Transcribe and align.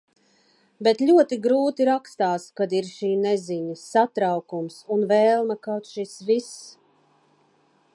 Bet 0.85 1.03
ļoti 1.09 1.37
grūti 1.43 1.87
rakstās, 1.89 2.47
kad 2.61 2.73
ir 2.79 2.89
šī 2.95 3.11
neziņa, 3.27 3.77
satraukums 3.83 4.83
un 4.97 5.09
vēlme 5.15 5.63
kaut 5.69 5.95
šis 5.95 6.21
viss... 6.33 6.61